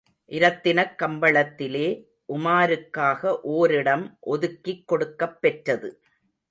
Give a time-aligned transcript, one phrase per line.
[0.25, 2.05] இரத்தினக் கம்பளத்திலே,
[2.33, 6.01] உமாருக்காக ஓரிடம் ஒதுக்கிக் கொடுக்கப் பெற்றது.